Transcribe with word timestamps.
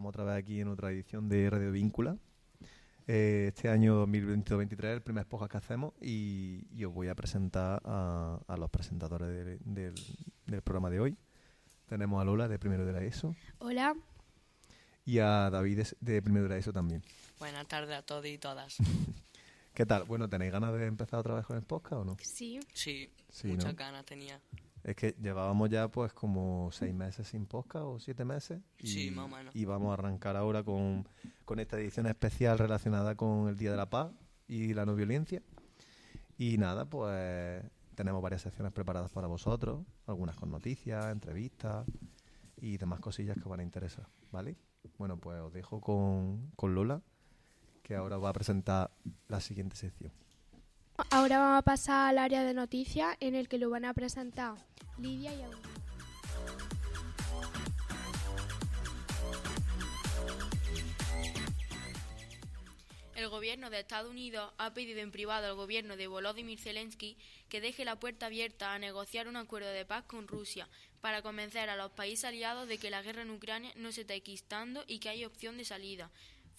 Estamos 0.00 0.14
otra 0.14 0.24
vez 0.24 0.42
aquí 0.42 0.58
en 0.62 0.68
otra 0.68 0.90
edición 0.92 1.28
de 1.28 1.50
Radio 1.50 1.72
Víncula. 1.72 2.16
Eh, 3.06 3.48
este 3.48 3.68
año 3.68 4.06
2022-2023 4.06 4.84
el 4.94 5.02
primer 5.02 5.26
podcast 5.26 5.52
que 5.52 5.58
hacemos 5.58 5.92
y, 6.00 6.64
y 6.74 6.86
os 6.86 6.94
voy 6.94 7.08
a 7.08 7.14
presentar 7.14 7.82
a, 7.84 8.40
a 8.48 8.56
los 8.56 8.70
presentadores 8.70 9.28
de- 9.28 9.58
del, 9.58 9.94
del 10.46 10.62
programa 10.62 10.88
de 10.88 11.00
hoy. 11.00 11.18
Tenemos 11.84 12.18
a 12.18 12.24
Lola 12.24 12.48
de 12.48 12.58
Primero 12.58 12.86
de 12.86 12.94
la 12.94 13.02
ESO 13.02 13.36
Hola. 13.58 13.94
y 15.04 15.18
a 15.18 15.50
David 15.50 15.80
de, 15.82 15.96
de 16.14 16.22
Primero 16.22 16.44
de 16.44 16.48
la 16.48 16.56
ESO 16.56 16.72
también. 16.72 17.02
Buenas 17.38 17.68
tardes 17.68 17.94
a 17.94 18.00
todos 18.00 18.24
y 18.24 18.38
todas. 18.38 18.78
¿Qué 19.74 19.84
tal? 19.84 20.04
Bueno, 20.04 20.30
¿tenéis 20.30 20.50
ganas 20.50 20.72
de 20.72 20.86
empezar 20.86 21.20
otra 21.20 21.34
vez 21.34 21.44
con 21.44 21.58
el 21.58 21.62
podcast 21.62 21.92
o 22.00 22.04
no? 22.06 22.16
Sí. 22.22 22.58
Sí, 22.72 23.10
Sí, 23.28 23.48
muchas 23.48 23.72
¿no? 23.74 23.78
ganas 23.78 24.06
tenía. 24.06 24.40
Es 24.82 24.96
que 24.96 25.14
llevábamos 25.20 25.68
ya 25.68 25.88
pues 25.88 26.12
como 26.12 26.70
seis 26.72 26.94
meses 26.94 27.28
sin 27.28 27.46
podcast 27.46 27.84
o 27.84 27.98
siete 27.98 28.24
meses. 28.24 28.60
Y, 28.78 28.86
Sí, 28.88 29.10
más 29.10 29.26
o 29.26 29.28
menos. 29.28 29.54
Y 29.54 29.64
vamos 29.64 29.90
a 29.90 29.94
arrancar 29.94 30.36
ahora 30.36 30.62
con, 30.62 31.06
con 31.44 31.60
esta 31.60 31.78
edición 31.78 32.06
especial 32.06 32.58
relacionada 32.58 33.14
con 33.14 33.48
el 33.48 33.56
Día 33.56 33.70
de 33.70 33.76
la 33.76 33.90
Paz 33.90 34.12
y 34.48 34.74
la 34.74 34.86
no 34.86 34.94
violencia. 34.94 35.42
Y 36.38 36.56
nada, 36.56 36.88
pues 36.88 37.62
tenemos 37.94 38.22
varias 38.22 38.40
secciones 38.42 38.72
preparadas 38.72 39.10
para 39.10 39.26
vosotros, 39.26 39.84
algunas 40.06 40.36
con 40.36 40.50
noticias, 40.50 41.12
entrevistas 41.12 41.86
y 42.56 42.78
demás 42.78 43.00
cosillas 43.00 43.36
que 43.36 43.42
os 43.42 43.48
van 43.50 43.60
a 43.60 43.62
interesar, 43.62 44.08
¿vale? 44.32 44.56
Bueno, 44.96 45.18
pues 45.18 45.38
os 45.40 45.52
dejo 45.52 45.82
con, 45.82 46.50
con 46.56 46.74
Lola, 46.74 47.02
que 47.82 47.94
ahora 47.94 48.16
va 48.16 48.30
a 48.30 48.32
presentar 48.32 48.90
la 49.28 49.40
siguiente 49.40 49.76
sección. 49.76 50.12
Ahora 51.08 51.38
vamos 51.38 51.58
a 51.58 51.62
pasar 51.62 52.10
al 52.10 52.18
área 52.18 52.44
de 52.44 52.52
noticias 52.52 53.16
en 53.20 53.34
el 53.34 53.48
que 53.48 53.58
lo 53.58 53.70
van 53.70 53.84
a 53.84 53.94
presentar 53.94 54.54
Lidia 54.98 55.32
y 55.32 55.42
Aurora. 55.42 55.68
El 63.14 63.28
gobierno 63.28 63.70
de 63.70 63.80
Estados 63.80 64.10
Unidos 64.10 64.52
ha 64.58 64.72
pedido 64.72 65.00
en 65.00 65.10
privado 65.10 65.46
al 65.46 65.54
gobierno 65.54 65.96
de 65.96 66.06
Volodymyr 66.06 66.58
Zelensky 66.58 67.16
que 67.48 67.60
deje 67.60 67.84
la 67.84 67.96
puerta 67.96 68.26
abierta 68.26 68.72
a 68.72 68.78
negociar 68.78 69.28
un 69.28 69.36
acuerdo 69.36 69.68
de 69.68 69.84
paz 69.84 70.04
con 70.04 70.26
Rusia 70.26 70.68
para 71.00 71.22
convencer 71.22 71.68
a 71.70 71.76
los 71.76 71.92
países 71.92 72.24
aliados 72.24 72.68
de 72.68 72.78
que 72.78 72.90
la 72.90 73.02
guerra 73.02 73.22
en 73.22 73.30
Ucrania 73.30 73.72
no 73.76 73.92
se 73.92 74.02
está 74.02 74.14
enquistando 74.14 74.84
y 74.86 74.98
que 74.98 75.10
hay 75.10 75.24
opción 75.24 75.56
de 75.56 75.64
salida. 75.64 76.10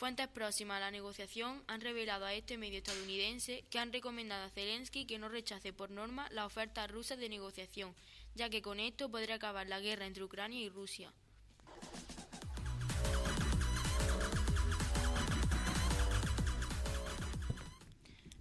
Fuentes 0.01 0.29
próximas 0.29 0.77
a 0.77 0.79
la 0.79 0.89
negociación 0.89 1.61
han 1.67 1.79
revelado 1.79 2.25
a 2.25 2.33
este 2.33 2.57
medio 2.57 2.79
estadounidense 2.79 3.63
que 3.69 3.77
han 3.77 3.93
recomendado 3.93 4.45
a 4.45 4.49
Zelensky 4.49 5.05
que 5.05 5.19
no 5.19 5.29
rechace 5.29 5.73
por 5.73 5.91
norma 5.91 6.27
las 6.31 6.47
ofertas 6.47 6.89
rusas 6.89 7.19
de 7.19 7.29
negociación, 7.29 7.93
ya 8.33 8.49
que 8.49 8.63
con 8.63 8.79
esto 8.79 9.11
podría 9.11 9.35
acabar 9.35 9.67
la 9.67 9.79
guerra 9.79 10.07
entre 10.07 10.23
Ucrania 10.23 10.59
y 10.59 10.69
Rusia. 10.69 11.13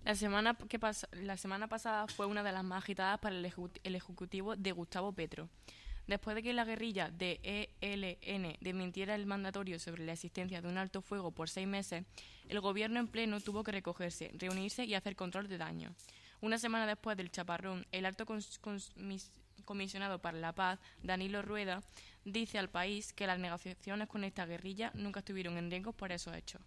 La 0.06 0.14
semana, 0.14 0.56
que 0.66 0.80
la 1.12 1.36
semana 1.36 1.68
pasada 1.68 2.06
fue 2.06 2.24
una 2.24 2.42
de 2.42 2.52
las 2.52 2.64
más 2.64 2.82
agitadas 2.82 3.18
para 3.18 3.36
el 3.36 3.94
ejecutivo 3.94 4.56
de 4.56 4.72
Gustavo 4.72 5.12
Petro. 5.12 5.50
Después 6.10 6.34
de 6.34 6.42
que 6.42 6.52
la 6.52 6.64
guerrilla 6.64 7.08
de 7.08 7.70
ELN 7.80 8.56
desmintiera 8.60 9.14
el 9.14 9.26
mandatorio 9.26 9.78
sobre 9.78 10.04
la 10.04 10.14
existencia 10.14 10.60
de 10.60 10.66
un 10.66 10.76
alto 10.76 11.02
fuego 11.02 11.30
por 11.30 11.48
seis 11.48 11.68
meses, 11.68 12.04
el 12.48 12.58
gobierno 12.58 12.98
en 12.98 13.06
pleno 13.06 13.38
tuvo 13.38 13.62
que 13.62 13.70
recogerse, 13.70 14.32
reunirse 14.34 14.84
y 14.84 14.94
hacer 14.96 15.14
control 15.14 15.46
de 15.46 15.56
daños. 15.56 15.94
Una 16.40 16.58
semana 16.58 16.84
después 16.88 17.16
del 17.16 17.30
chaparrón, 17.30 17.86
el 17.92 18.06
alto 18.06 18.26
comisionado 19.64 20.18
para 20.20 20.36
la 20.36 20.52
paz, 20.52 20.80
Danilo 21.00 21.42
Rueda, 21.42 21.80
dice 22.24 22.58
al 22.58 22.70
país 22.70 23.12
que 23.12 23.28
las 23.28 23.38
negociaciones 23.38 24.08
con 24.08 24.24
esta 24.24 24.46
guerrilla 24.46 24.90
nunca 24.94 25.20
estuvieron 25.20 25.58
en 25.58 25.70
riesgo 25.70 25.92
por 25.92 26.10
esos 26.10 26.34
hechos. 26.34 26.60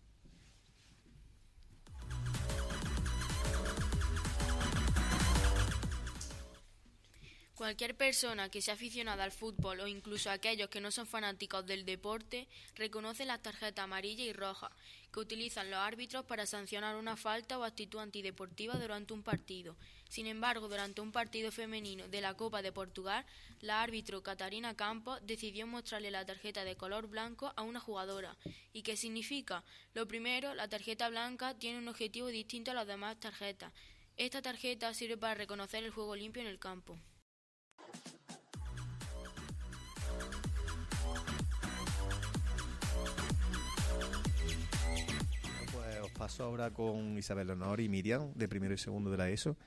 Cualquier 7.56 7.96
persona 7.96 8.50
que 8.50 8.64
sea 8.64 8.74
aficionada 8.74 9.24
al 9.24 9.32
fútbol 9.32 9.80
o 9.82 9.88
incluso 9.88 10.32
aquellos 10.32 10.70
que 10.70 10.82
no 10.82 10.90
son 10.90 11.06
fanáticos 11.06 11.64
del 11.68 11.86
deporte 11.86 12.48
reconoce 12.76 13.26
las 13.26 13.44
tarjetas 13.44 13.84
amarilla 13.84 14.24
y 14.24 14.34
roja 14.34 14.72
que 15.12 15.20
utilizan 15.20 15.70
los 15.70 15.80
árbitros 15.80 16.26
para 16.26 16.48
sancionar 16.48 16.96
una 16.96 17.16
falta 17.16 17.60
o 17.60 17.64
actitud 17.64 18.00
antideportiva 18.00 18.74
durante 18.80 19.14
un 19.14 19.22
partido. 19.22 19.76
Sin 20.10 20.26
embargo, 20.26 20.68
durante 20.68 21.02
un 21.02 21.12
partido 21.12 21.52
femenino 21.52 22.08
de 22.08 22.22
la 22.22 22.34
Copa 22.34 22.64
de 22.64 22.72
Portugal, 22.72 23.24
la 23.62 23.84
árbitro 23.84 24.24
Catarina 24.24 24.76
Campos 24.76 25.20
decidió 25.22 25.68
mostrarle 25.68 26.10
la 26.10 26.26
tarjeta 26.26 26.64
de 26.64 26.76
color 26.76 27.06
blanco 27.06 27.54
a 27.56 27.62
una 27.62 27.80
jugadora. 27.80 28.36
¿Y 28.74 28.82
qué 28.82 28.98
significa? 28.98 29.64
Lo 29.94 30.08
primero, 30.08 30.56
la 30.56 30.68
tarjeta 30.68 31.08
blanca 31.08 31.54
tiene 31.54 31.78
un 31.78 31.88
objetivo 31.88 32.30
distinto 32.30 32.72
a 32.72 32.74
las 32.74 32.88
demás 32.88 33.20
tarjetas. 33.20 33.72
Esta 34.18 34.42
tarjeta 34.42 34.92
sirve 34.96 35.18
para 35.18 35.36
reconocer 35.36 35.84
el 35.84 35.92
juego 35.92 36.16
limpio 36.16 36.42
en 36.42 36.48
el 36.48 36.58
campo. 36.58 36.98
Paso 46.24 46.46
ahora 46.46 46.72
con 46.72 47.18
Isabel 47.18 47.48
Leonor 47.48 47.82
y 47.82 47.90
Miriam, 47.90 48.32
de 48.34 48.48
primero 48.48 48.74
y 48.74 48.78
segundo 48.78 49.12
de 49.12 49.18
la 49.18 49.30
ESO, 49.30 49.58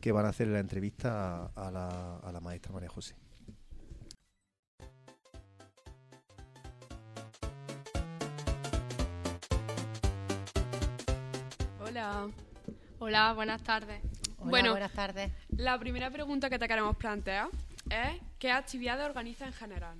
que 0.00 0.12
van 0.12 0.24
a 0.24 0.30
hacer 0.30 0.48
la 0.48 0.60
entrevista 0.60 1.52
a, 1.54 1.68
a 1.68 1.70
la, 1.70 2.16
a 2.20 2.32
la 2.32 2.40
maestra 2.40 2.72
María 2.72 2.88
José. 2.88 3.14
Hola. 11.80 12.30
Hola, 12.98 13.34
buenas 13.34 13.62
tardes. 13.62 14.00
Hola, 14.38 14.50
bueno, 14.50 14.70
buenas 14.70 14.92
tardes. 14.92 15.30
la 15.50 15.78
primera 15.78 16.10
pregunta 16.10 16.48
que 16.48 16.58
te 16.58 16.66
queremos 16.66 16.96
plantear 16.96 17.48
es 17.90 18.22
¿qué 18.38 18.50
actividades 18.52 19.04
organiza 19.04 19.44
en 19.46 19.52
general? 19.52 19.98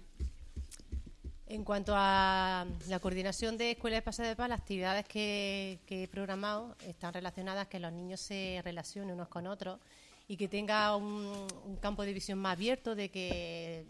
En 1.49 1.63
cuanto 1.63 1.93
a 1.95 2.67
la 2.89 2.99
coordinación 2.99 3.57
de 3.57 3.73
escuelas 3.73 3.99
de 3.99 4.03
paseo 4.03 4.27
de 4.27 4.35
paz, 4.35 4.49
las 4.49 4.61
actividades 4.61 5.07
que, 5.07 5.79
que 5.87 6.03
he 6.03 6.09
programado 6.09 6.75
están 6.89 7.15
relacionadas 7.15 7.69
que 7.69 7.79
los 7.79 7.93
niños 7.93 8.21
se 8.21 8.61
relacionen 8.65 9.15
unos 9.15 9.29
con 9.29 9.47
otros 9.47 9.79
y 10.27 10.37
que 10.37 10.49
tenga 10.49 10.97
un, 10.97 11.47
un 11.65 11.77
campo 11.77 12.03
de 12.03 12.13
visión 12.13 12.41
más 12.41 12.55
abierto, 12.55 12.97
de 12.97 13.11
que 13.11 13.87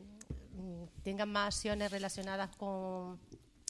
mm, 0.53 1.03
tengan 1.03 1.31
más 1.31 1.55
acciones 1.55 1.91
relacionadas 1.91 2.55
con, 2.57 3.19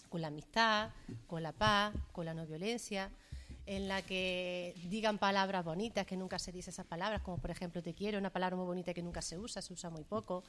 con 0.09 0.21
la 0.21 0.29
amistad, 0.29 0.91
con 1.29 1.45
la 1.45 1.53
paz, 1.53 1.95
con 2.11 2.27
la 2.27 2.35
no 2.35 2.45
violencia, 2.45 3.13
en 3.67 3.87
la 3.87 4.03
que 4.03 4.75
digan 4.89 5.19
palabras 5.19 5.65
bonitas, 5.65 6.07
que 6.07 6.17
nunca 6.17 6.39
se 6.39 6.51
dice 6.51 6.71
esas 6.71 6.87
palabras, 6.87 7.21
como 7.23 7.39
por 7.39 7.51
ejemplo 7.51 7.83
te 7.83 7.95
quiero, 7.95 8.19
una 8.19 8.31
palabra 8.31 8.57
muy 8.57 8.67
bonita 8.67 8.95
que 8.95 9.03
nunca 9.03 9.23
se 9.23 9.39
usa, 9.39 9.61
se 9.61 9.73
usa 9.73 9.91
muy 9.91 10.03
poco. 10.05 10.45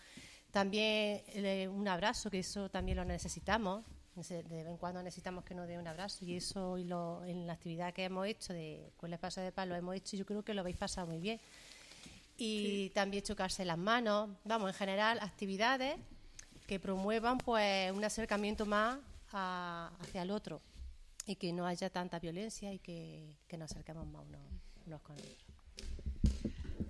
También 0.51 1.21
eh, 1.27 1.67
un 1.67 1.87
abrazo, 1.87 2.29
que 2.29 2.39
eso 2.39 2.69
también 2.69 2.97
lo 2.97 3.05
necesitamos. 3.05 3.83
Nece- 4.15 4.43
De 4.43 4.63
vez 4.63 4.67
en 4.67 4.77
cuando 4.77 5.03
necesitamos 5.03 5.43
que 5.43 5.53
nos 5.53 5.67
dé 5.67 5.77
un 5.77 5.87
abrazo 5.87 6.25
y 6.25 6.35
eso 6.35 6.77
y 6.77 6.85
lo- 6.85 7.23
en 7.25 7.45
la 7.45 7.53
actividad 7.53 7.93
que 7.93 8.05
hemos 8.05 8.25
hecho 8.25 8.53
de 8.53 8.91
con 8.97 9.13
el 9.13 9.19
paso 9.19 9.41
de 9.41 9.51
paz 9.51 9.67
lo 9.67 9.75
hemos 9.75 9.95
hecho 9.95 10.15
y 10.15 10.19
yo 10.19 10.25
creo 10.25 10.43
que 10.43 10.53
lo 10.53 10.61
habéis 10.61 10.77
pasado 10.77 11.05
muy 11.07 11.19
bien. 11.19 11.39
Y 12.37 12.89
también 12.91 13.23
chocarse 13.23 13.65
las 13.65 13.77
manos. 13.77 14.29
Vamos, 14.43 14.69
en 14.69 14.75
general, 14.75 15.19
actividades 15.21 15.95
que 16.67 16.79
promuevan 16.79 17.37
pues 17.37 17.91
un 17.91 18.03
acercamiento 18.03 18.65
más 18.65 18.99
a- 19.33 19.91
hacia 19.99 20.21
el 20.23 20.31
otro 20.31 20.61
y 21.25 21.35
que 21.35 21.51
no 21.53 21.65
haya 21.65 21.89
tanta 21.89 22.19
violencia 22.19 22.71
y 22.73 22.79
que, 22.79 23.35
que 23.47 23.57
nos 23.57 23.71
acerquemos 23.71 24.05
más 24.07 24.23
unos, 24.25 24.41
unos 24.85 25.01
con 25.01 25.15
otros. 25.17 25.56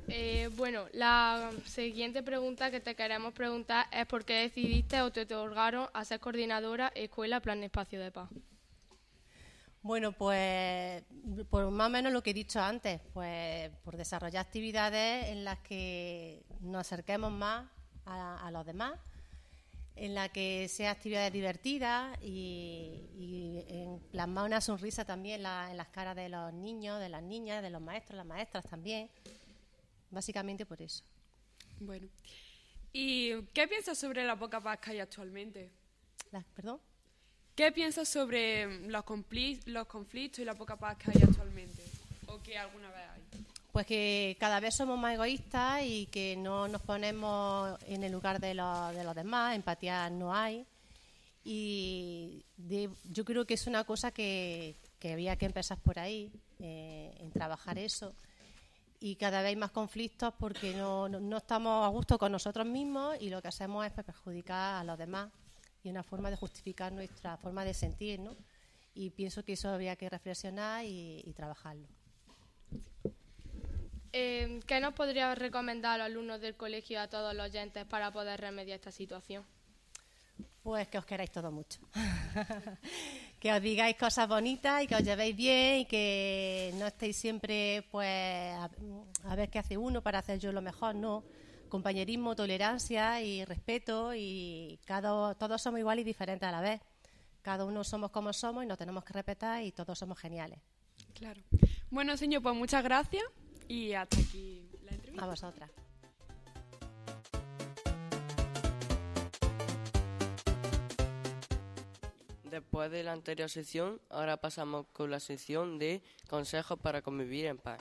Eh, 0.09 0.49
bueno, 0.55 0.85
la 0.93 1.51
siguiente 1.65 2.23
pregunta 2.23 2.71
que 2.71 2.79
te 2.79 2.95
queremos 2.95 3.33
preguntar 3.33 3.87
es 3.91 4.05
por 4.05 4.23
qué 4.23 4.35
decidiste 4.35 5.01
o 5.01 5.11
te 5.11 5.21
otorgaron 5.21 5.89
a 5.93 6.05
ser 6.05 6.21
coordinadora 6.21 6.91
Escuela 6.95 7.41
Plan 7.41 7.61
Espacio 7.61 7.99
de 7.99 8.11
Paz. 8.11 8.29
Bueno, 9.81 10.13
pues 10.13 11.03
por 11.49 11.69
más 11.71 11.87
o 11.87 11.89
menos 11.89 12.13
lo 12.13 12.23
que 12.23 12.31
he 12.31 12.33
dicho 12.33 12.61
antes, 12.61 13.01
pues 13.13 13.69
por 13.83 13.97
desarrollar 13.97 14.45
actividades 14.45 15.27
en 15.27 15.43
las 15.43 15.59
que 15.59 16.43
nos 16.61 16.81
acerquemos 16.81 17.31
más 17.31 17.67
a, 18.05 18.49
los 18.51 18.65
demás, 18.65 18.93
en 19.97 20.15
la 20.15 20.29
que 20.29 20.69
sea 20.69 20.91
actividades 20.91 21.33
divertidas 21.33 22.17
y, 22.21 23.09
y 23.13 23.63
plasmar 24.11 24.45
una 24.45 24.61
sonrisa 24.61 25.03
también 25.03 25.45
en 25.45 25.77
las 25.77 25.87
caras 25.89 26.15
de 26.15 26.29
los 26.29 26.53
niños, 26.53 26.99
de 27.01 27.09
las 27.09 27.23
niñas, 27.23 27.61
de 27.61 27.69
los 27.69 27.81
maestros, 27.81 28.15
las 28.15 28.25
maestras 28.25 28.65
también. 28.65 29.09
Básicamente 30.09 30.65
por 30.65 30.81
eso. 30.81 31.03
Bueno. 31.79 32.07
¿Y 32.93 33.41
qué 33.53 33.67
piensas 33.67 33.97
sobre 33.97 34.23
la 34.25 34.35
poca 34.37 34.61
paz 34.61 34.79
que 34.79 34.91
hay 34.91 34.99
actualmente? 34.99 35.69
Las- 36.31 36.45
¿Perdón? 36.55 36.79
¿Qué 37.55 37.71
piensas 37.71 38.07
sobre 38.07 38.87
los, 38.87 39.03
conflictos 39.03 40.39
y 40.39 40.45
la 40.45 40.53
poca 40.55 40.75
paz 40.77 40.97
que 40.97 41.11
hay 41.11 41.21
actualmente? 41.23 41.83
¿O 42.27 42.39
que 42.41 42.57
alguna 42.57 42.89
vez 42.89 42.99
hay? 43.13 43.45
Pues 43.71 43.85
que 43.85 44.37
cada 44.39 44.59
vez 44.59 44.75
somos 44.75 44.97
más 44.97 45.13
egoístas 45.15 45.81
y 45.83 46.05
que 46.07 46.35
no 46.37 46.67
nos 46.67 46.81
ponemos 46.81 47.77
en 47.85 48.03
el 48.03 48.11
lugar 48.11 48.39
de 48.39 48.53
los, 48.53 48.93
de 48.95 49.03
los 49.03 49.13
demás, 49.15 49.55
empatía 49.55 50.09
no 50.09 50.33
hay. 50.33 50.65
Y 51.43 52.43
de- 52.57 52.89
yo 53.11 53.23
creo 53.25 53.45
que 53.45 53.53
es 53.53 53.67
una 53.67 53.83
cosa 53.83 54.11
que, 54.11 54.75
que 54.99 55.13
había 55.13 55.35
que 55.37 55.45
empezar 55.45 55.77
por 55.79 55.97
ahí, 55.99 56.31
eh, 56.59 57.15
en 57.19 57.31
trabajar 57.31 57.77
eso. 57.77 58.13
Y 58.99 59.15
cada 59.15 59.41
vez 59.41 59.49
hay 59.49 59.55
más 59.55 59.71
conflictos 59.71 60.33
porque 60.39 60.73
no, 60.73 61.07
no- 61.07 61.37
estamos 61.37 61.85
a 61.85 61.89
gusto 61.89 62.17
con 62.17 62.31
nosotros 62.31 62.65
mismos 62.65 63.15
y 63.19 63.29
lo 63.29 63.41
que 63.41 63.47
hacemos 63.49 63.85
es 63.85 63.91
perjudicar 63.91 64.75
a 64.81 64.83
los 64.83 64.97
demás. 64.97 65.29
Y 65.83 65.89
una 65.89 66.03
forma 66.03 66.29
de 66.31 66.35
justificar 66.37 66.91
nuestra 66.91 67.37
forma 67.37 67.63
de 67.63 67.73
sentir, 67.73 68.19
¿no? 68.19 68.35
Y 68.95 69.11
pienso 69.11 69.43
que 69.43 69.53
eso 69.53 69.69
había 69.69 69.95
que 69.95 70.09
reflexionar 70.09 70.83
y, 70.83 71.21
y 71.23 71.33
trabajarlo. 71.33 71.87
Eh, 74.13 74.59
¿Qué 74.65 74.79
nos 74.79 74.93
podría 74.93 75.35
recomendar 75.35 76.01
a 76.01 76.07
los 76.07 76.13
alumnos 76.15 76.41
del 76.41 76.55
colegio 76.55 76.99
a 76.99 77.07
todos 77.07 77.35
los 77.35 77.45
oyentes 77.45 77.85
para 77.85 78.11
poder 78.11 78.41
remediar 78.41 78.75
esta 78.79 78.91
situación? 78.91 79.45
Pues 80.67 80.89
que 80.89 80.97
os 80.97 81.05
queráis 81.05 81.31
todo 81.31 81.49
mucho. 81.49 81.79
que 83.39 83.53
os 83.53 83.61
digáis 83.61 83.95
cosas 83.95 84.27
bonitas 84.27 84.83
y 84.83 84.87
que 84.87 84.95
os 84.95 85.01
llevéis 85.01 85.33
bien 85.33 85.79
y 85.79 85.85
que 85.85 86.73
no 86.75 86.87
estéis 86.87 87.15
siempre, 87.15 87.87
pues, 87.89 88.53
a, 88.53 88.69
a 89.29 89.35
ver 89.37 89.49
qué 89.49 89.59
hace 89.59 89.77
uno 89.77 90.01
para 90.01 90.19
hacer 90.19 90.39
yo 90.39 90.51
lo 90.51 90.61
mejor, 90.61 90.93
no. 90.93 91.23
Compañerismo, 91.69 92.35
tolerancia 92.35 93.21
y 93.21 93.45
respeto 93.45 94.13
y 94.13 94.77
cada, 94.83 95.35
todos 95.35 95.61
somos 95.61 95.79
iguales 95.79 96.03
y 96.03 96.05
diferentes 96.05 96.49
a 96.49 96.51
la 96.51 96.59
vez. 96.59 96.81
Cada 97.41 97.63
uno 97.63 97.85
somos 97.85 98.11
como 98.11 98.33
somos 98.33 98.65
y 98.65 98.67
nos 98.67 98.77
tenemos 98.77 99.05
que 99.05 99.13
respetar 99.13 99.63
y 99.63 99.71
todos 99.71 99.97
somos 99.97 100.19
geniales. 100.19 100.59
Claro. 101.13 101.41
Bueno, 101.89 102.17
señor, 102.17 102.41
pues 102.43 102.57
muchas 102.57 102.83
gracias 102.83 103.23
y 103.69 103.93
hasta 103.93 104.19
aquí 104.19 104.69
la 104.83 104.91
entrevista. 104.91 105.23
A 105.23 105.29
vosotras. 105.29 105.71
Después 112.57 112.89
de 112.89 113.03
la 113.03 113.11
anterior 113.11 113.51
sección, 113.51 114.01
ahora 114.09 114.37
pasamos 114.37 114.87
con 114.91 115.11
la 115.11 115.19
sección 115.19 115.77
de 115.77 116.01
consejos 116.27 116.79
para 116.79 117.03
convivir 117.03 117.45
en 117.45 117.59
paz. 117.59 117.79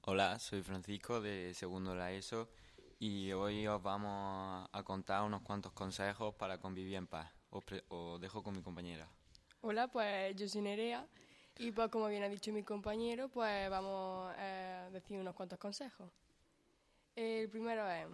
Hola, 0.00 0.38
soy 0.38 0.62
Francisco 0.62 1.20
de 1.20 1.52
segundo 1.52 1.94
la 1.94 2.12
ESO 2.12 2.48
y 2.98 3.32
hoy 3.32 3.66
os 3.66 3.82
vamos 3.82 4.70
a 4.72 4.82
contar 4.82 5.22
unos 5.24 5.42
cuantos 5.42 5.72
consejos 5.72 6.34
para 6.34 6.56
convivir 6.56 6.94
en 6.94 7.08
paz. 7.08 7.30
Os 7.50 8.18
dejo 8.22 8.42
con 8.42 8.56
mi 8.56 8.62
compañera. 8.62 9.06
Hola, 9.60 9.88
pues 9.88 10.34
yo 10.34 10.48
soy 10.48 10.62
Nerea 10.62 11.06
y 11.60 11.72
pues 11.72 11.90
como 11.90 12.08
bien 12.08 12.22
ha 12.22 12.28
dicho 12.28 12.52
mi 12.52 12.62
compañero, 12.62 13.28
pues 13.28 13.68
vamos 13.68 14.32
eh, 14.38 14.84
a 14.86 14.90
decir 14.90 15.18
unos 15.18 15.34
cuantos 15.34 15.58
consejos. 15.58 16.10
El 17.14 17.48
primero 17.50 17.88
es, 17.90 18.06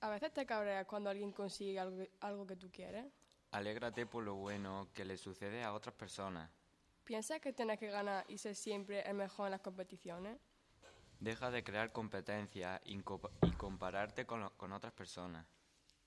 a 0.00 0.10
veces 0.10 0.32
te 0.32 0.46
cabreas 0.46 0.86
cuando 0.86 1.10
alguien 1.10 1.32
consigue 1.32 1.78
algo, 1.78 1.96
que- 1.98 2.10
algo 2.20 2.46
que 2.46 2.56
tú 2.56 2.70
quieres. 2.70 3.06
Alégrate 3.50 4.06
por 4.06 4.22
lo 4.22 4.34
bueno 4.36 4.88
que 4.94 5.04
le 5.04 5.16
sucede 5.16 5.62
a 5.64 5.72
otras 5.72 5.94
personas. 5.94 6.50
¿Piensas 7.04 7.40
que 7.40 7.52
tienes 7.52 7.78
que 7.78 7.88
ganar 7.88 8.24
y 8.28 8.38
ser 8.38 8.54
siempre 8.54 9.00
el 9.08 9.14
mejor 9.14 9.46
en 9.46 9.52
las 9.52 9.60
competiciones? 9.60 10.38
Deja 11.20 11.50
de 11.50 11.62
crear 11.64 11.90
competencia 11.92 12.80
y, 12.84 13.00
co- 13.02 13.30
y 13.42 13.50
compararte 13.52 14.24
con, 14.26 14.40
lo- 14.40 14.56
con 14.56 14.72
otras 14.72 14.92
personas. 14.92 15.46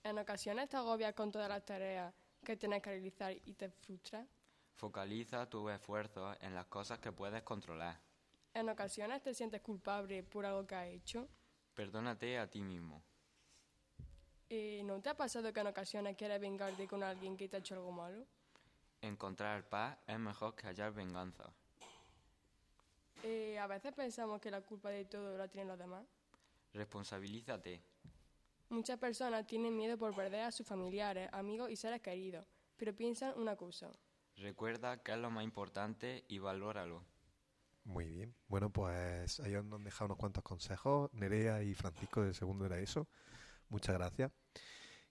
En 0.04 0.18
ocasiones 0.20 0.70
te 0.70 0.78
agobias 0.78 1.14
con 1.14 1.32
todas 1.32 1.50
las 1.50 1.66
tareas 1.66 2.14
que 2.46 2.56
tienes 2.56 2.82
que 2.82 2.92
realizar 2.92 3.34
y 3.46 3.54
te 3.56 3.70
frustras. 3.70 4.26
Focaliza 4.78 5.50
tus 5.50 5.72
esfuerzos 5.72 6.38
en 6.40 6.54
las 6.54 6.68
cosas 6.68 7.00
que 7.00 7.12
puedes 7.12 7.42
controlar. 7.42 8.00
En 8.54 8.70
ocasiones 8.70 9.24
te 9.24 9.34
sientes 9.34 9.62
culpable 9.62 10.22
por 10.22 10.46
algo 10.46 10.68
que 10.68 10.76
has 10.76 10.88
hecho. 10.88 11.28
Perdónate 11.74 12.38
a 12.38 12.48
ti 12.48 12.62
mismo. 12.62 13.04
Eh, 14.50 14.84
¿No 14.86 15.02
te 15.02 15.10
ha 15.10 15.18
pasado 15.18 15.52
que 15.52 15.60
en 15.62 15.68
ocasiones 15.68 16.16
quieres 16.16 16.40
vengarte 16.40 16.88
con 16.88 17.02
alguien 17.02 17.36
que 17.36 17.50
te 17.50 17.58
ha 17.58 17.60
hecho 17.60 17.74
algo 17.74 17.92
malo? 17.92 18.24
Encontrar 19.02 19.68
paz 19.68 19.98
es 20.06 20.20
mejor 20.20 20.54
que 20.56 20.68
hallar 20.68 20.94
venganza. 20.94 21.52
Eh, 23.24 23.58
a 23.58 23.66
veces 23.66 23.94
pensamos 23.94 24.40
que 24.40 24.52
la 24.52 24.62
culpa 24.62 24.90
de 24.90 25.06
todo 25.06 25.36
la 25.40 25.48
tienen 25.48 25.70
los 25.70 25.80
demás. 25.80 26.06
Responsabilízate. 26.74 27.82
Muchas 28.70 29.00
personas 29.00 29.48
tienen 29.48 29.76
miedo 29.76 29.98
por 29.98 30.16
perder 30.16 30.42
a 30.42 30.52
sus 30.52 30.68
familiares, 30.68 31.30
amigos 31.32 31.72
y 31.72 31.76
seres 31.76 32.00
queridos, 32.00 32.46
pero 32.76 32.96
piensan 32.96 33.34
una 33.40 33.56
cosa. 33.56 33.92
Recuerda 34.38 35.02
que 35.04 35.12
es 35.14 35.18
lo 35.18 35.30
más 35.32 35.44
importante 35.44 36.24
y 36.28 36.40
valóralo. 36.40 37.04
Muy 37.84 38.08
bien. 38.08 38.36
Bueno, 38.48 38.70
pues 38.72 39.40
ahí 39.40 39.54
nos 39.54 39.74
han 39.80 39.84
dejado 39.84 40.06
unos 40.06 40.18
cuantos 40.18 40.44
consejos, 40.44 41.10
Nerea 41.14 41.64
y 41.64 41.74
Francisco 41.74 42.22
del 42.22 42.36
segundo 42.36 42.64
de 42.66 42.70
la 42.70 42.80
ESO. 42.80 43.08
Muchas 43.70 43.96
gracias. 43.96 44.32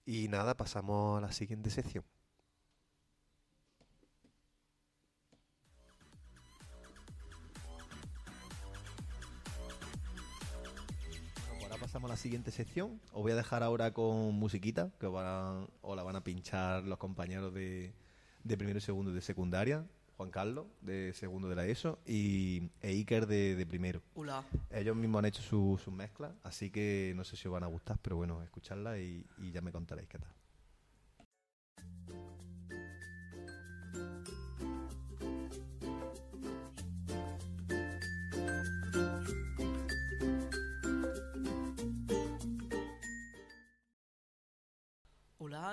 Y 0.05 0.29
nada, 0.29 0.57
pasamos 0.57 1.19
a 1.19 1.21
la 1.27 1.33
siguiente 1.33 1.71
sección. 1.71 2.05
Pues 11.49 11.63
ahora 11.63 11.77
pasamos 11.81 12.11
a 12.11 12.15
la 12.15 12.17
siguiente 12.17 12.51
sección. 12.51 13.01
Os 13.13 13.23
voy 13.23 13.33
a 13.33 13.37
dejar 13.37 13.63
ahora 13.63 13.93
con 13.93 14.35
musiquita, 14.35 14.91
que 14.99 15.07
os, 15.07 15.13
van 15.13 15.27
a- 15.27 15.67
os 15.83 15.97
la 15.97 16.03
van 16.03 16.17
a 16.17 16.25
pinchar 16.25 16.83
los 16.85 16.99
compañeros 16.99 17.53
de, 17.55 17.93
de 18.47 18.57
primero 18.57 18.79
y 18.79 18.83
segundo 18.83 19.13
de 19.13 19.21
secundaria. 19.21 19.85
Juan 20.17 20.31
Carlos, 20.31 20.67
de 20.81 21.13
segundo 21.13 21.49
de 21.49 21.57
la 21.57 21.67
ESO, 21.67 21.99
y 22.07 22.71
e 22.81 22.89
Iker 22.93 23.27
de, 23.27 23.55
de 23.55 23.67
primero. 23.67 24.01
Hola. 24.15 24.45
Ellos 24.71 24.97
mismos 24.97 25.19
han 25.19 25.27
hecho 25.27 25.43
sus 25.43 25.83
su 25.83 25.91
mezclas, 25.91 26.33
así 26.43 26.71
que 26.71 27.13
no 27.15 27.23
sé 27.23 27.37
si 27.37 27.49
os 27.49 27.53
van 27.53 27.65
a 27.65 27.67
gustar, 27.67 27.99
pero 28.01 28.17
bueno, 28.17 28.43
escucharla 28.43 28.99
y, 28.99 29.27
y 29.37 29.51
ya 29.51 29.61
me 29.61 29.73
contaréis 29.73 30.09
qué 30.09 30.19
tal. 30.19 30.33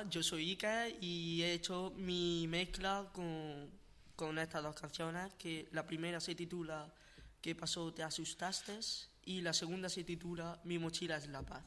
Yo 0.09 0.23
soy 0.23 0.51
Iker 0.51 0.97
y 1.01 1.41
he 1.41 1.53
hecho 1.53 1.93
mi 1.97 2.47
mezcla 2.47 3.09
con, 3.13 3.69
con 4.15 4.39
estas 4.39 4.63
dos 4.63 4.75
canciones, 4.75 5.33
que 5.33 5.67
la 5.71 5.85
primera 5.85 6.19
se 6.19 6.35
titula 6.35 6.93
¿Qué 7.41 7.53
pasó? 7.53 7.93
¿Te 7.93 8.03
asustaste? 8.03 8.79
Y 9.25 9.41
la 9.41 9.51
segunda 9.51 9.89
se 9.89 10.03
titula 10.03 10.59
Mi 10.63 10.79
mochila 10.79 11.17
es 11.17 11.27
la 11.27 11.41
paz. 11.41 11.63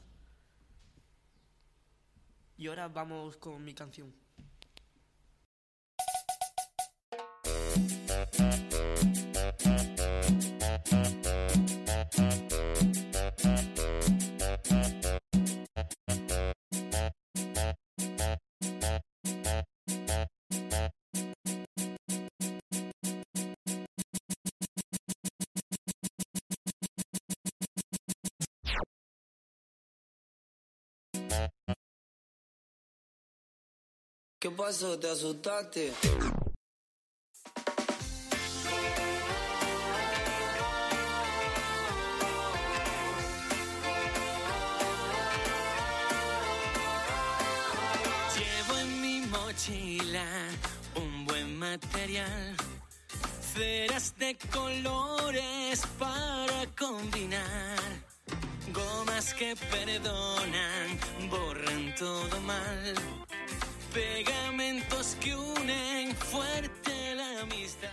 Y 2.57 2.69
ahora 2.69 2.89
vamos 2.89 3.37
con 3.37 3.63
mi 3.63 3.75
canción. 3.75 4.15
¿Qué 34.47 34.53
pasó? 34.53 34.97
¿Te 34.97 35.11
asustaste? 35.11 35.93
Llevo 48.37 48.79
en 48.79 49.01
mi 49.03 49.21
mochila 49.27 50.25
un 50.95 51.25
buen 51.25 51.59
material, 51.59 52.57
ceras 53.53 54.15
de 54.17 54.39
colores 54.53 55.83
para 55.99 56.67
combinar, 56.79 57.81
gomas 58.73 59.35
que 59.35 59.57
perdonan, 59.57 61.01
borran 61.31 61.95
todo 61.97 62.41
mal, 62.43 62.95
pegamentos 63.97 65.17
que 65.23 65.35
unen 65.35 66.15
fuerte 66.15 67.15
la 67.15 67.41
amistad. 67.41 67.89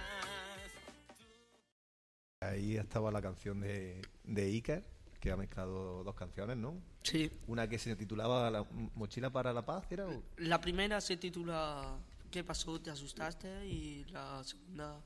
Ahí 2.41 2.75
estaba 2.75 3.09
la 3.09 3.21
canción 3.21 3.61
de, 3.61 4.01
de 4.25 4.43
Iker, 4.43 4.83
que 5.21 5.31
ha 5.31 5.37
mezclado 5.37 6.03
dos 6.03 6.15
canciones, 6.15 6.57
¿no? 6.57 6.75
Sí. 7.03 7.31
Una 7.47 7.69
que 7.69 7.79
se 7.79 7.95
titulaba 7.95 8.51
La 8.51 8.65
mochila 8.95 9.29
para 9.29 9.53
la 9.53 9.65
paz, 9.65 9.85
¿era? 9.89 10.05
La 10.37 10.59
primera 10.59 10.99
se 10.99 11.15
titula 11.15 11.97
¿Qué 12.29 12.43
pasó? 12.43 12.81
¿Te 12.81 12.89
asustaste? 12.89 13.65
Y 13.65 14.03
la 14.11 14.43
segunda 14.43 15.01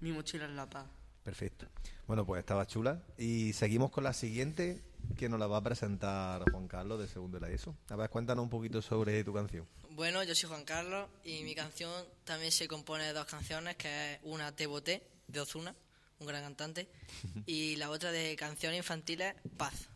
Mi 0.00 0.12
mochila 0.12 0.44
es 0.44 0.52
la 0.52 0.68
paz. 0.68 0.86
Perfecto. 1.22 1.66
Bueno, 2.06 2.26
pues 2.26 2.40
estaba 2.40 2.66
chula. 2.66 3.02
Y 3.16 3.54
seguimos 3.54 3.90
con 3.90 4.04
la 4.04 4.12
siguiente, 4.12 4.82
que 5.16 5.28
nos 5.28 5.40
la 5.40 5.46
va 5.46 5.56
a 5.56 5.62
presentar 5.62 6.48
Juan 6.50 6.68
Carlos 6.68 7.00
de 7.00 7.08
Segundo 7.08 7.40
de 7.40 7.48
la 7.48 7.52
ESO. 7.52 7.74
A 7.88 7.96
ver, 7.96 8.10
cuéntanos 8.10 8.42
un 8.42 8.50
poquito 8.50 8.82
sobre 8.82 9.24
tu 9.24 9.32
canción. 9.32 9.66
Bueno, 9.96 10.22
yo 10.24 10.34
soy 10.34 10.50
Juan 10.50 10.66
Carlos 10.66 11.08
y 11.24 11.42
mi 11.42 11.54
canción 11.54 11.90
también 12.24 12.52
se 12.52 12.68
compone 12.68 13.04
de 13.04 13.14
dos 13.14 13.24
canciones, 13.24 13.76
que 13.76 14.12
es 14.12 14.20
una 14.24 14.54
Te 14.54 14.66
Boté, 14.66 15.02
de 15.26 15.40
Ozuna, 15.40 15.74
un 16.18 16.26
gran 16.26 16.42
cantante, 16.42 16.86
y 17.46 17.76
la 17.76 17.88
otra 17.88 18.12
de 18.12 18.36
canciones 18.36 18.76
infantiles, 18.76 19.34
Paz. 19.56 19.88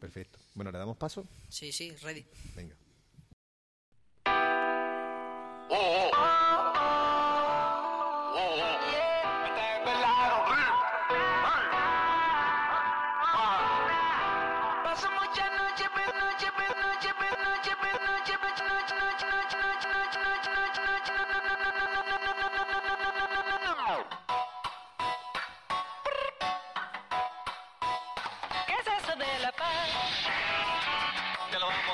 Perfecto. 0.00 0.38
Bueno, 0.54 0.72
¿le 0.72 0.78
damos 0.78 0.96
paso? 0.96 1.26
Sí, 1.50 1.72
sí, 1.72 1.90
ready. 1.96 2.24
Venga. 2.56 2.74
Paso 5.68 6.33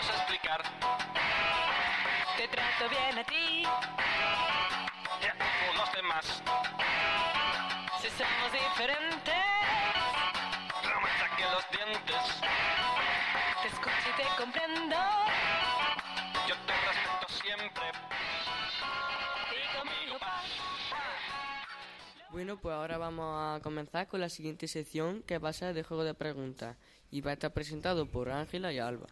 vamos 0.00 0.14
a 0.14 0.22
explicar. 0.22 0.62
Te 2.36 2.48
trato 2.48 2.88
bien 2.88 3.18
a 3.18 3.24
ti, 3.24 3.62
Ya 5.20 5.32
como 5.34 5.78
los 5.78 5.92
demás. 5.92 6.42
si 8.00 8.08
somos 8.08 8.52
diferentes. 8.52 9.34
No 10.84 11.00
me 11.00 11.10
saque 11.18 11.44
los 11.52 11.70
dientes. 11.70 12.40
Te 13.62 13.68
escucho 13.68 14.08
y 14.08 14.22
te 14.22 14.42
comprendo. 14.42 14.96
Yo 16.48 16.54
te 16.66 16.72
respeto 16.72 17.28
siempre. 17.42 17.84
Y 19.52 19.76
conmigo 19.76 20.18
paz. 20.18 20.46
Bueno, 22.30 22.56
pues 22.58 22.74
ahora 22.74 22.96
vamos 22.96 23.58
a 23.58 23.62
comenzar 23.62 24.06
con 24.06 24.20
la 24.20 24.30
siguiente 24.30 24.66
sección 24.66 25.22
que 25.24 25.38
va 25.38 25.50
a 25.50 25.52
ser 25.52 25.74
de 25.74 25.82
juego 25.82 26.04
de 26.04 26.14
preguntas 26.14 26.76
y 27.10 27.20
va 27.20 27.32
a 27.32 27.34
estar 27.34 27.52
presentado 27.52 28.06
por 28.06 28.30
Ángela 28.30 28.72
y 28.72 28.78
Alba. 28.78 29.08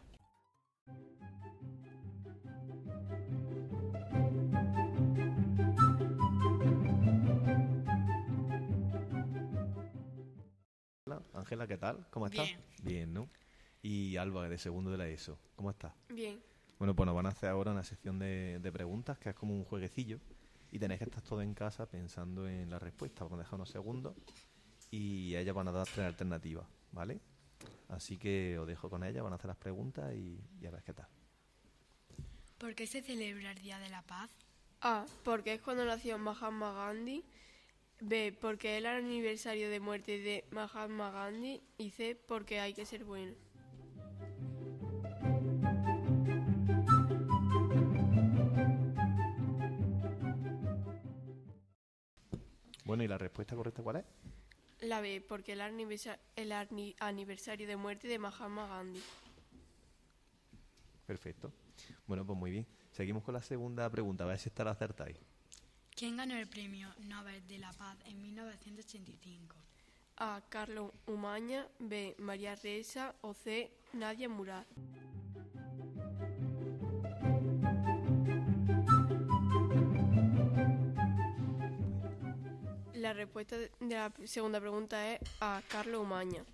Ángela, 11.49 11.67
¿qué 11.67 11.79
tal? 11.79 12.07
¿Cómo 12.11 12.27
estás? 12.27 12.45
Bien. 12.47 12.61
Bien, 12.83 13.15
¿no? 13.15 13.31
Y 13.81 14.19
Alba, 14.19 14.51
de 14.51 14.59
Segundo 14.59 14.91
de 14.91 14.99
la 14.99 15.09
ESO. 15.09 15.39
¿Cómo 15.57 15.71
estás? 15.71 15.95
Bien. 16.11 16.39
Bueno, 16.79 16.95
pues 16.95 17.07
nos 17.07 17.15
van 17.15 17.25
a 17.25 17.31
hacer 17.31 17.49
ahora 17.49 17.71
una 17.71 17.83
sección 17.83 18.19
de, 18.19 18.59
de 18.59 18.71
preguntas, 18.71 19.17
que 19.19 19.31
es 19.31 19.35
como 19.35 19.55
un 19.55 19.65
jueguecillo. 19.65 20.21
Y 20.71 20.79
tenéis 20.79 20.99
que 20.99 21.05
estar 21.07 21.23
todo 21.23 21.41
en 21.41 21.55
casa 21.55 21.87
pensando 21.89 22.47
en 22.47 22.69
la 22.69 22.79
respuesta. 22.79 23.25
Vamos 23.25 23.39
a 23.39 23.45
dejar 23.45 23.55
unos 23.55 23.71
segundos 23.71 24.15
y 24.91 25.37
ellas 25.37 25.55
van 25.55 25.69
a 25.69 25.73
dar 25.73 25.87
tres 25.87 26.05
alternativas, 26.05 26.67
¿vale? 26.93 27.19
Así 27.89 28.19
que 28.19 28.59
os 28.59 28.67
dejo 28.67 28.91
con 28.91 29.03
ellas, 29.03 29.23
van 29.23 29.33
a 29.33 29.37
hacer 29.37 29.49
las 29.49 29.57
preguntas 29.57 30.15
y, 30.15 30.39
y 30.61 30.67
a 30.67 30.71
ver 30.71 30.83
qué 30.83 30.93
tal. 30.93 31.09
¿Por 32.59 32.75
qué 32.75 32.87
se 32.87 33.01
celebra 33.01 33.53
el 33.53 33.59
Día 33.59 33.79
de 33.79 33.89
la 33.89 34.03
Paz? 34.03 34.29
A. 34.83 35.07
Porque 35.25 35.55
es 35.55 35.63
cuando 35.63 35.87
nació 35.87 36.19
Mahatma 36.19 36.75
Gandhi. 36.75 37.25
B. 38.01 38.37
Porque 38.41 38.75
es 38.75 38.79
el 38.79 38.87
aniversario 38.87 39.71
de 39.71 39.81
muerte 39.81 40.19
de 40.19 40.45
Mahatma 40.51 41.11
Gandhi. 41.11 41.63
Y 41.79 41.91
C. 41.91 42.15
Porque 42.15 42.61
hay 42.61 42.75
que 42.75 42.85
ser 42.87 43.05
bueno. 43.05 43.35
Bueno, 52.85 53.03
¿y 53.03 53.09
la 53.09 53.19
respuesta 53.19 53.55
correcta 53.55 53.83
cuál 53.83 53.97
es? 53.97 54.05
La 54.81 55.01
B. 55.01 55.23
Porque 55.27 55.53
es 55.53 55.59
el, 55.59 55.63
aniversa- 55.63 56.19
el 56.37 56.53
aniversario 57.01 57.67
de 57.67 57.77
muerte 57.77 58.09
de 58.09 58.19
Mahatma 58.19 58.67
Gandhi. 58.67 59.03
Perfecto. 61.07 61.53
Bueno, 62.07 62.25
pues 62.27 62.39
muy 62.39 62.51
bien. 62.51 62.67
Seguimos 62.93 63.23
con 63.23 63.35
la 63.35 63.43
segunda 63.43 63.89
pregunta, 63.91 64.25
a 64.25 64.27
ver 64.29 64.39
si 64.39 64.49
esta 64.49 64.65
la 64.65 64.73
acertáis. 64.73 65.17
¿Quién 65.99 66.17
ganó 66.17 66.35
el 66.37 66.47
premio 66.49 66.89
Nobel 67.01 67.45
de 67.49 67.59
la 67.59 67.73
Paz 67.73 67.97
en 68.05 68.23
1985? 68.23 69.57
A. 70.19 70.41
Carlos 70.49 70.93
Umaña. 71.07 71.67
B. 71.81 72.15
María 72.19 72.55
Reza. 72.55 73.15
O 73.23 73.35
C. 73.35 73.71
Nadia 73.93 74.29
Murad. 74.29 74.65
La 82.95 83.13
respuesta 83.13 83.57
de 83.57 83.71
la 83.81 84.13
segunda 84.25 84.61
pregunta 84.61 85.13
es 85.15 85.21
a 85.41 85.63
Carlos 85.69 86.03
Umaña. 86.03 86.45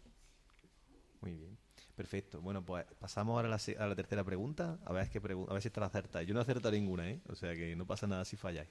Muy 1.20 1.32
bien. 1.34 1.56
Perfecto. 1.96 2.40
Bueno, 2.42 2.64
pues 2.64 2.84
pasamos 2.98 3.34
ahora 3.36 3.48
a 3.48 3.50
la, 3.52 3.58
se- 3.58 3.78
a 3.78 3.86
la 3.86 3.94
tercera 3.94 4.24
pregunta, 4.24 4.78
a 4.84 4.92
ver, 4.92 5.08
qué 5.08 5.22
pregu- 5.22 5.48
a 5.48 5.52
ver 5.54 5.62
si 5.62 5.68
esta 5.68 5.80
la 5.80 5.86
acertáis. 5.86 6.26
Yo 6.28 6.34
no 6.34 6.40
he 6.40 6.42
acertado 6.42 6.72
ninguna, 6.72 7.08
¿eh? 7.08 7.20
O 7.28 7.34
sea 7.36 7.54
que 7.54 7.74
no 7.76 7.86
pasa 7.86 8.06
nada 8.06 8.24
si 8.24 8.36
falláis. 8.36 8.68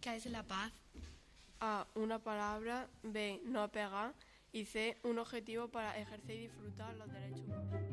¿Qué 0.00 0.16
es 0.16 0.24
la 0.26 0.42
paz? 0.42 0.72
A. 1.60 1.86
Una 1.94 2.18
palabra. 2.18 2.88
B. 3.02 3.42
No 3.44 3.70
pegar. 3.70 4.14
Y 4.50 4.64
C. 4.64 4.96
Un 5.02 5.18
objetivo 5.18 5.68
para 5.68 5.98
ejercer 5.98 6.36
y 6.36 6.40
disfrutar 6.48 6.94
los 6.94 7.12
derechos 7.12 7.44
humanos. 7.46 7.90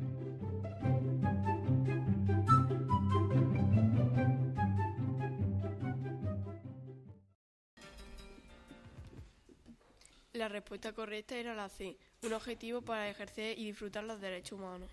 La 10.32 10.48
respuesta 10.48 10.94
correcta 10.94 11.36
era 11.36 11.54
la 11.54 11.68
C. 11.68 11.98
Un 12.22 12.32
objetivo 12.32 12.80
para 12.80 13.10
ejercer 13.10 13.58
y 13.58 13.66
disfrutar 13.66 14.04
los 14.04 14.18
derechos 14.18 14.58
humanos. 14.58 14.90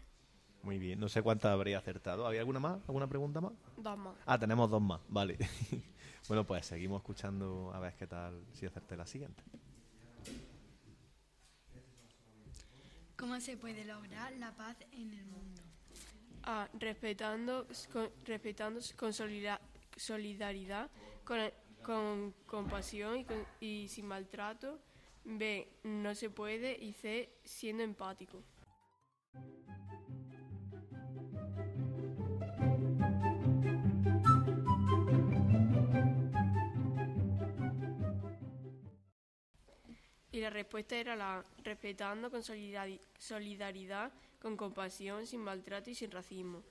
Muy 0.65 0.79
bien. 0.79 0.99
No 0.99 1.07
sé 1.07 1.21
cuántas 1.21 1.51
habréis 1.51 1.77
acertado. 1.77 2.25
¿Había 2.25 2.39
alguna 2.39 2.59
más? 2.59 2.81
¿Alguna 2.87 3.07
pregunta 3.07 3.39
más? 3.39 3.53
Dos 3.77 3.97
más. 3.99 4.15
Ah, 4.25 4.39
tenemos 4.39 4.67
dos 4.69 4.81
más. 4.81 4.99
Vale. 5.07 5.37
bueno, 6.27 6.43
pues 6.43 6.65
seguimos 6.65 7.01
escuchando 7.01 7.71
a 7.73 7.79
ver 7.79 7.93
qué 7.95 8.07
tal 8.07 8.43
si 8.51 8.65
acerté 8.65 8.97
la 8.97 9.05
siguiente. 9.05 9.43
¿Cómo 13.15 13.39
se 13.39 13.57
puede 13.57 13.85
lograr 13.85 14.33
la 14.33 14.51
paz 14.55 14.75
en 14.91 15.11
el 15.13 15.25
mundo? 15.25 15.61
A. 16.43 16.67
Respetando, 16.79 17.67
con, 17.91 18.09
respetando 18.25 18.79
con 18.97 19.13
solida- 19.13 19.61
solidaridad, 19.95 20.89
con, 21.23 21.39
con 21.83 22.33
compasión 22.45 23.19
y, 23.19 23.25
con- 23.25 23.45
y 23.59 23.87
sin 23.87 24.07
maltrato. 24.07 24.79
B. 25.23 25.67
No 25.83 26.13
se 26.15 26.29
puede. 26.29 26.77
Y 26.83 26.93
C. 26.93 27.29
Siendo 27.43 27.83
empático. 27.83 28.41
Y 40.35 40.41
la 40.41 40.49
respuesta 40.49 40.97
era 40.97 41.15
la 41.15 41.37
A, 41.37 41.43
respetando 41.63 42.29
con 42.29 42.41
solidari- 42.41 42.99
solidaridad, 43.17 44.11
con 44.41 44.57
compasión, 44.57 45.25
sin 45.25 45.39
maltrato 45.39 45.89
y 45.89 45.95
sin 45.95 46.11
racismo. 46.11 46.61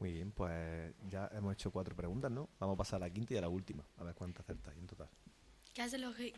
Muy 0.00 0.12
bien, 0.14 0.30
pues 0.30 0.94
ya 1.10 1.28
hemos 1.34 1.52
hecho 1.52 1.70
cuatro 1.70 1.94
preguntas, 1.94 2.30
¿no? 2.30 2.48
Vamos 2.58 2.76
a 2.76 2.78
pasar 2.78 3.02
a 3.02 3.08
la 3.08 3.12
quinta 3.12 3.34
y 3.34 3.36
a 3.36 3.42
la 3.42 3.50
última. 3.50 3.84
A 3.98 4.04
ver 4.04 4.14
cuántas 4.14 4.44
acertáis 4.44 4.78
en 4.78 4.86
total. 4.86 5.08
¿Qué 5.74 5.82
es 5.84 6.00
lo 6.00 6.14
que, 6.14 6.32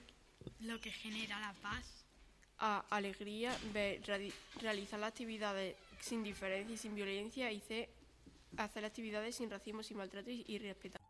lo 0.59 0.80
que 0.80 0.90
genera 0.90 1.38
la 1.38 1.52
paz? 1.62 2.04
A. 2.59 2.85
Alegría. 2.90 3.57
B. 3.73 4.02
Realizar 4.61 4.99
las 4.99 5.11
actividades 5.11 5.76
sin 6.00 6.25
diferencia 6.25 6.75
y 6.75 6.78
sin 6.78 6.97
violencia. 6.97 7.52
Y 7.52 7.61
C. 7.61 7.88
Hacer 8.57 8.85
actividades 8.85 9.37
sin 9.37 9.49
racismo, 9.49 9.85
sin 9.85 9.99
maltrato 9.99 10.33
y, 10.33 10.45
y 10.49 10.59
respetar. 10.59 11.00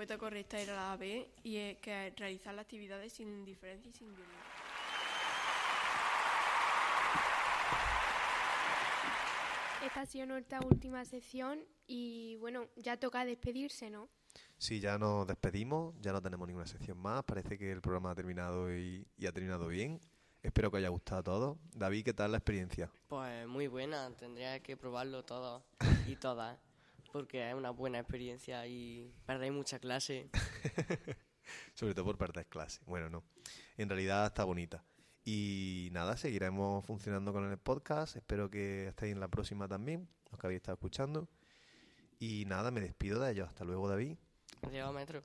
Respuesta 0.00 0.16
correcta 0.16 0.58
era 0.58 0.76
la 0.76 0.96
B 0.96 1.30
y 1.42 1.56
es 1.56 1.76
que 1.78 2.10
realizar 2.16 2.54
las 2.54 2.62
actividades 2.62 3.12
sin 3.12 3.44
diferencia 3.44 3.90
y 3.90 3.92
sin 3.92 4.06
violencia. 4.08 4.40
Esta 9.84 10.00
ha 10.00 10.06
sido 10.06 10.24
nuestra 10.24 10.60
última 10.60 11.04
sección 11.04 11.60
y 11.86 12.36
bueno, 12.36 12.68
ya 12.76 12.96
toca 12.96 13.26
despedirse, 13.26 13.90
¿no? 13.90 14.08
Sí, 14.56 14.80
ya 14.80 14.96
nos 14.96 15.26
despedimos, 15.26 15.94
ya 16.00 16.12
no 16.12 16.22
tenemos 16.22 16.48
ninguna 16.48 16.66
sección 16.66 16.96
más. 16.96 17.22
Parece 17.24 17.58
que 17.58 17.70
el 17.70 17.82
programa 17.82 18.12
ha 18.12 18.14
terminado 18.14 18.74
y, 18.74 19.06
y 19.18 19.26
ha 19.26 19.32
terminado 19.32 19.68
bien. 19.68 20.00
Espero 20.42 20.70
que 20.70 20.78
haya 20.78 20.88
gustado 20.88 21.20
a 21.20 21.24
todos. 21.24 21.58
David, 21.74 22.06
¿qué 22.06 22.14
tal 22.14 22.32
la 22.32 22.38
experiencia? 22.38 22.90
Pues 23.08 23.46
muy 23.46 23.66
buena, 23.66 24.10
tendría 24.16 24.60
que 24.60 24.78
probarlo 24.78 25.26
todo 25.26 25.62
y 26.06 26.16
todas, 26.16 26.58
porque 27.12 27.48
es 27.48 27.54
una 27.54 27.70
buena 27.70 27.98
experiencia 27.98 28.66
y 28.66 29.12
perdéis 29.26 29.52
mucha 29.52 29.78
clase. 29.78 30.30
Sobre 31.74 31.94
todo 31.94 32.04
por 32.04 32.18
perder 32.18 32.46
clase. 32.46 32.80
Bueno, 32.86 33.10
no. 33.10 33.24
En 33.76 33.88
realidad 33.88 34.26
está 34.26 34.44
bonita. 34.44 34.84
Y 35.24 35.88
nada, 35.92 36.16
seguiremos 36.16 36.84
funcionando 36.86 37.32
con 37.32 37.50
el 37.50 37.58
podcast. 37.58 38.16
Espero 38.16 38.50
que 38.50 38.88
estéis 38.88 39.12
en 39.12 39.20
la 39.20 39.28
próxima 39.28 39.68
también, 39.68 40.08
los 40.30 40.40
que 40.40 40.46
habéis 40.46 40.58
estado 40.58 40.74
escuchando. 40.74 41.28
Y 42.18 42.44
nada, 42.46 42.70
me 42.70 42.80
despido 42.80 43.20
de 43.20 43.32
ellos. 43.32 43.48
Hasta 43.48 43.64
luego, 43.64 43.88
David. 43.88 44.16
Adiós, 44.62 44.92
metro. 44.92 45.22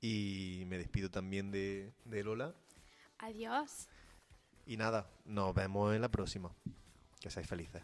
Y 0.00 0.64
me 0.66 0.78
despido 0.78 1.10
también 1.10 1.50
de, 1.50 1.92
de 2.04 2.24
Lola. 2.24 2.54
Adiós. 3.18 3.88
Y 4.66 4.76
nada, 4.76 5.10
nos 5.24 5.54
vemos 5.54 5.94
en 5.94 6.02
la 6.02 6.10
próxima. 6.10 6.54
Que 7.20 7.30
seáis 7.30 7.48
felices. 7.48 7.82